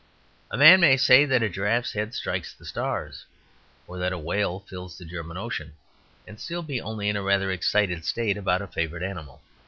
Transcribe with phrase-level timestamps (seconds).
[0.49, 3.27] A man may say that a giraffe's head strikes the stars,
[3.85, 5.73] or that a whale fills the German Ocean,
[6.25, 9.43] and still be only in a rather excited state about a favourite animal.